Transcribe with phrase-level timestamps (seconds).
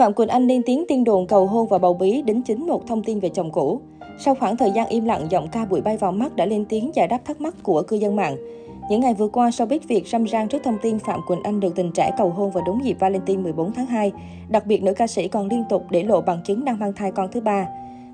[0.00, 2.86] Phạm Quỳnh Anh lên tiếng tiên đồn cầu hôn và bầu bí đính chính một
[2.86, 3.80] thông tin về chồng cũ.
[4.18, 6.90] Sau khoảng thời gian im lặng, giọng ca bụi bay vào mắt đã lên tiếng
[6.94, 8.36] giải đáp thắc mắc của cư dân mạng.
[8.90, 11.60] Những ngày vừa qua, sau biết việc râm ran trước thông tin Phạm Quỳnh Anh
[11.60, 14.12] được tình trẻ cầu hôn vào đúng dịp Valentine 14 tháng 2.
[14.48, 17.12] Đặc biệt, nữ ca sĩ còn liên tục để lộ bằng chứng đang mang thai
[17.12, 17.66] con thứ ba.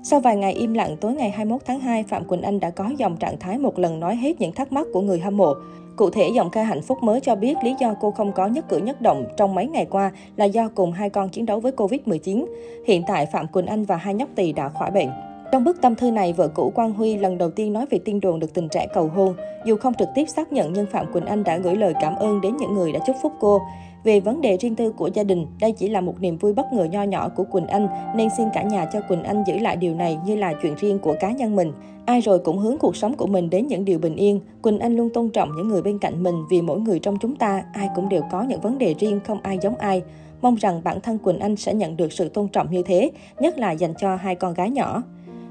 [0.09, 2.89] Sau vài ngày im lặng, tối ngày 21 tháng 2, Phạm Quỳnh Anh đã có
[2.97, 5.53] dòng trạng thái một lần nói hết những thắc mắc của người hâm mộ.
[5.95, 8.65] Cụ thể, giọng ca hạnh phúc mới cho biết lý do cô không có nhất
[8.69, 11.71] cử nhất động trong mấy ngày qua là do cùng hai con chiến đấu với
[11.71, 12.45] Covid-19.
[12.85, 15.09] Hiện tại, Phạm Quỳnh Anh và hai nhóc tỳ đã khỏi bệnh.
[15.51, 18.19] Trong bức tâm thư này, vợ cũ Quang Huy lần đầu tiên nói về tin
[18.19, 19.33] đồn được tình trẻ cầu hôn.
[19.65, 22.41] Dù không trực tiếp xác nhận nhưng Phạm Quỳnh Anh đã gửi lời cảm ơn
[22.41, 23.61] đến những người đã chúc phúc cô.
[24.07, 26.73] Về vấn đề riêng tư của gia đình, đây chỉ là một niềm vui bất
[26.73, 29.75] ngờ nho nhỏ của Quỳnh Anh, nên xin cả nhà cho Quỳnh Anh giữ lại
[29.75, 31.71] điều này như là chuyện riêng của cá nhân mình.
[32.05, 34.39] Ai rồi cũng hướng cuộc sống của mình đến những điều bình yên.
[34.61, 37.35] Quỳnh Anh luôn tôn trọng những người bên cạnh mình vì mỗi người trong chúng
[37.35, 40.01] ta, ai cũng đều có những vấn đề riêng, không ai giống ai.
[40.41, 43.57] Mong rằng bản thân Quỳnh Anh sẽ nhận được sự tôn trọng như thế, nhất
[43.57, 45.03] là dành cho hai con gái nhỏ.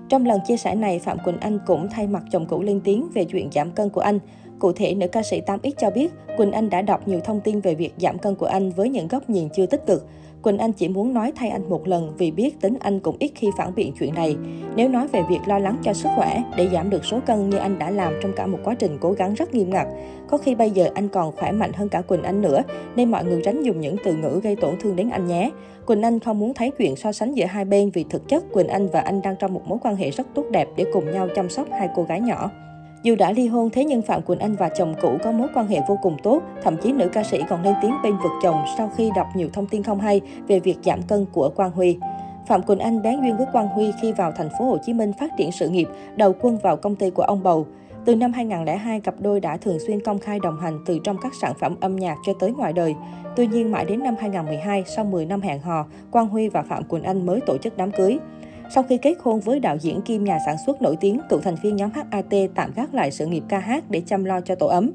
[0.08, 3.08] Trong lần chia sẻ này, Phạm Quỳnh Anh cũng thay mặt chồng cũ lên tiếng
[3.14, 4.18] về chuyện giảm cân của anh.
[4.58, 7.60] Cụ thể, nữ ca sĩ 8X cho biết, Quỳnh Anh đã đọc nhiều thông tin
[7.60, 10.06] về việc giảm cân của anh với những góc nhìn chưa tích cực.
[10.42, 13.32] Quỳnh Anh chỉ muốn nói thay anh một lần vì biết tính anh cũng ít
[13.34, 14.36] khi phản biện chuyện này.
[14.76, 17.56] Nếu nói về việc lo lắng cho sức khỏe để giảm được số cân như
[17.56, 19.86] anh đã làm trong cả một quá trình cố gắng rất nghiêm ngặt,
[20.28, 22.62] có khi bây giờ anh còn khỏe mạnh hơn cả Quỳnh Anh nữa,
[22.96, 25.50] nên mọi người tránh dùng những từ ngữ gây tổn thương đến anh nhé.
[25.86, 28.68] Quỳnh Anh không muốn thấy chuyện so sánh giữa hai bên vì thực chất Quỳnh
[28.68, 31.28] Anh và anh đang trong một mối quan hệ rất tốt đẹp để cùng nhau
[31.34, 32.50] chăm sóc hai cô gái nhỏ.
[33.06, 35.66] Dù đã ly hôn, thế nhưng Phạm Quỳnh Anh và chồng cũ có mối quan
[35.66, 36.42] hệ vô cùng tốt.
[36.62, 39.48] Thậm chí nữ ca sĩ còn lên tiếng bên vực chồng sau khi đọc nhiều
[39.52, 41.98] thông tin không hay về việc giảm cân của Quang Huy.
[42.46, 45.12] Phạm Quỳnh Anh bén duyên với Quang Huy khi vào thành phố Hồ Chí Minh
[45.20, 47.66] phát triển sự nghiệp, đầu quân vào công ty của ông bầu.
[48.04, 51.32] Từ năm 2002, cặp đôi đã thường xuyên công khai đồng hành từ trong các
[51.40, 52.94] sản phẩm âm nhạc cho tới ngoài đời.
[53.36, 56.84] Tuy nhiên, mãi đến năm 2012, sau 10 năm hẹn hò, Quang Huy và Phạm
[56.84, 58.18] Quỳnh Anh mới tổ chức đám cưới.
[58.70, 61.56] Sau khi kết hôn với đạo diễn kim nhà sản xuất nổi tiếng, cựu thành
[61.62, 64.66] viên nhóm HAT tạm gác lại sự nghiệp ca hát để chăm lo cho tổ
[64.66, 64.92] ấm.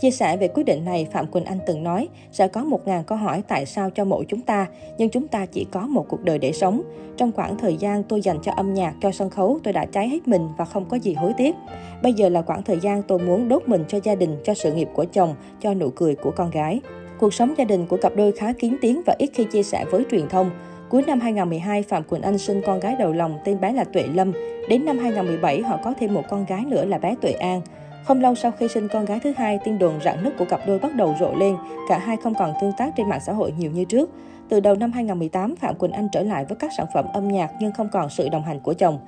[0.00, 3.18] Chia sẻ về quyết định này, Phạm Quỳnh Anh từng nói, sẽ có 1.000 câu
[3.18, 4.66] hỏi tại sao cho mỗi chúng ta,
[4.98, 6.82] nhưng chúng ta chỉ có một cuộc đời để sống.
[7.16, 10.08] Trong khoảng thời gian tôi dành cho âm nhạc, cho sân khấu, tôi đã cháy
[10.08, 11.54] hết mình và không có gì hối tiếc.
[12.02, 14.72] Bây giờ là khoảng thời gian tôi muốn đốt mình cho gia đình, cho sự
[14.72, 16.80] nghiệp của chồng, cho nụ cười của con gái.
[17.18, 19.84] Cuộc sống gia đình của cặp đôi khá kín tiếng và ít khi chia sẻ
[19.90, 20.50] với truyền thông.
[20.88, 24.02] Cuối năm 2012, Phạm Quỳnh Anh sinh con gái đầu lòng tên bé là Tuệ
[24.02, 24.32] Lâm.
[24.68, 27.60] Đến năm 2017, họ có thêm một con gái nữa là bé Tuệ An.
[28.04, 30.60] Không lâu sau khi sinh con gái thứ hai, tin đồn rạn nứt của cặp
[30.66, 31.56] đôi bắt đầu rộ lên.
[31.88, 34.10] Cả hai không còn tương tác trên mạng xã hội nhiều như trước.
[34.48, 37.50] Từ đầu năm 2018, Phạm Quỳnh Anh trở lại với các sản phẩm âm nhạc
[37.60, 38.98] nhưng không còn sự đồng hành của chồng.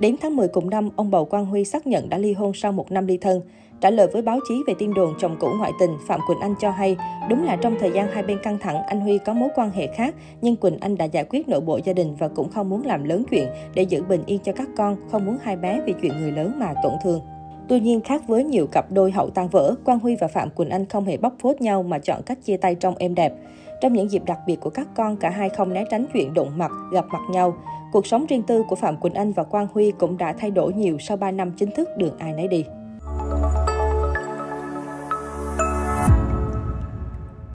[0.00, 2.72] Đến tháng 10 cùng năm, ông bầu Quang Huy xác nhận đã ly hôn sau
[2.72, 3.40] một năm ly thân.
[3.80, 6.54] Trả lời với báo chí về tin đồn chồng cũ ngoại tình, Phạm Quỳnh Anh
[6.60, 6.96] cho hay,
[7.28, 9.86] đúng là trong thời gian hai bên căng thẳng, anh Huy có mối quan hệ
[9.86, 12.86] khác, nhưng Quỳnh Anh đã giải quyết nội bộ gia đình và cũng không muốn
[12.86, 15.94] làm lớn chuyện để giữ bình yên cho các con, không muốn hai bé vì
[16.02, 17.20] chuyện người lớn mà tổn thương.
[17.68, 20.70] Tuy nhiên, khác với nhiều cặp đôi hậu tan vỡ, Quang Huy và Phạm Quỳnh
[20.70, 23.32] Anh không hề bóc phốt nhau mà chọn cách chia tay trong êm đẹp.
[23.80, 26.58] Trong những dịp đặc biệt của các con, cả hai không né tránh chuyện đụng
[26.58, 27.54] mặt, gặp mặt nhau.
[27.92, 30.72] Cuộc sống riêng tư của Phạm Quỳnh Anh và Quang Huy cũng đã thay đổi
[30.72, 32.64] nhiều sau 3 năm chính thức đường ai nấy đi.